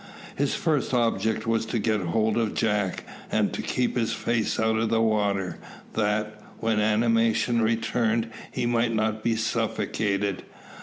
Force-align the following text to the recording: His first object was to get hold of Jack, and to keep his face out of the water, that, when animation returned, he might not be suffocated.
His 0.35 0.55
first 0.55 0.95
object 0.95 1.45
was 1.45 1.63
to 1.67 1.77
get 1.77 2.01
hold 2.01 2.35
of 2.35 2.55
Jack, 2.55 3.03
and 3.31 3.53
to 3.53 3.61
keep 3.61 3.95
his 3.95 4.13
face 4.13 4.59
out 4.59 4.75
of 4.77 4.89
the 4.89 4.99
water, 4.99 5.59
that, 5.93 6.41
when 6.59 6.79
animation 6.79 7.61
returned, 7.61 8.27
he 8.51 8.65
might 8.65 8.95
not 8.95 9.23
be 9.23 9.35
suffocated. 9.35 10.41